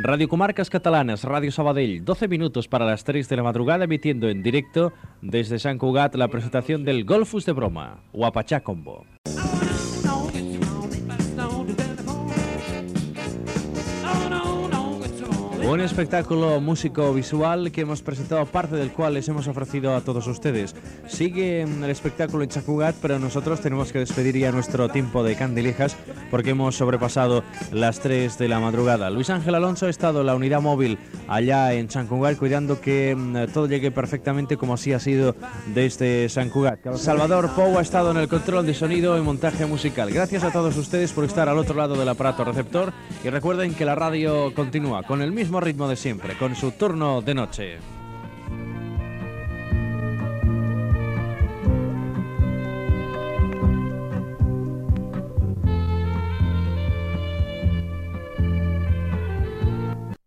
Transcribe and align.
Radio 0.00 0.28
Comarcas 0.28 0.70
Catalanas, 0.70 1.24
Radio 1.24 1.50
Sabadell, 1.50 2.04
12 2.04 2.28
minutos 2.28 2.68
para 2.68 2.86
las 2.86 3.02
3 3.02 3.28
de 3.28 3.36
la 3.36 3.42
madrugada, 3.42 3.82
emitiendo 3.82 4.28
en 4.28 4.44
directo 4.44 4.92
desde 5.22 5.58
San 5.58 5.76
Cugat 5.76 6.14
la 6.14 6.28
presentación 6.28 6.84
del 6.84 7.04
Golfus 7.04 7.44
de 7.44 7.50
Broma, 7.50 8.04
Guapachá 8.12 8.60
Combo. 8.60 9.04
Un 15.68 15.82
espectáculo 15.82 16.62
músico 16.62 17.12
visual 17.12 17.70
que 17.70 17.82
hemos 17.82 18.00
presentado, 18.00 18.46
parte 18.46 18.74
del 18.74 18.90
cual 18.90 19.12
les 19.12 19.28
hemos 19.28 19.46
ofrecido 19.48 19.94
a 19.94 20.00
todos 20.00 20.26
ustedes. 20.26 20.74
Sigue 21.06 21.60
el 21.60 21.90
espectáculo 21.90 22.42
en 22.42 22.48
Chacugat, 22.48 22.96
pero 23.02 23.18
nosotros 23.18 23.60
tenemos 23.60 23.92
que 23.92 23.98
despedir 23.98 24.38
ya 24.38 24.50
nuestro 24.50 24.88
tiempo 24.88 25.22
de 25.22 25.36
candilejas 25.36 25.94
porque 26.30 26.50
hemos 26.50 26.74
sobrepasado 26.74 27.44
las 27.70 28.00
3 28.00 28.38
de 28.38 28.48
la 28.48 28.60
madrugada. 28.60 29.10
Luis 29.10 29.28
Ángel 29.28 29.54
Alonso 29.54 29.84
ha 29.84 29.90
estado 29.90 30.22
en 30.22 30.28
la 30.28 30.36
unidad 30.36 30.62
móvil 30.62 30.98
allá 31.28 31.74
en 31.74 31.90
San 31.90 32.06
Cugat 32.06 32.38
cuidando 32.38 32.80
que 32.80 33.14
mm, 33.14 33.52
todo 33.52 33.66
llegue 33.66 33.90
perfectamente 33.90 34.56
como 34.56 34.72
así 34.72 34.94
ha 34.94 35.00
sido 35.00 35.36
desde 35.74 36.30
San 36.30 36.48
Cugat. 36.48 36.96
Salvador 36.96 37.50
Pou 37.54 37.76
ha 37.76 37.82
estado 37.82 38.10
en 38.12 38.16
el 38.16 38.28
control 38.28 38.64
de 38.64 38.72
sonido 38.72 39.18
y 39.18 39.20
montaje 39.20 39.66
musical. 39.66 40.10
Gracias 40.10 40.44
a 40.44 40.50
todos 40.50 40.78
ustedes 40.78 41.12
por 41.12 41.26
estar 41.26 41.46
al 41.50 41.58
otro 41.58 41.74
lado 41.76 41.94
del 41.94 42.08
aparato 42.08 42.42
receptor 42.42 42.94
y 43.22 43.28
recuerden 43.28 43.74
que 43.74 43.84
la 43.84 43.94
radio 43.94 44.54
continúa 44.54 45.02
con 45.02 45.20
el 45.20 45.30
mismo 45.58 45.66
ritmo 45.66 45.88
de 45.88 45.96
siempre, 45.96 46.36
con 46.38 46.54
su 46.54 46.72
turno 46.72 47.20
de 47.20 47.34
noche. 47.34 47.97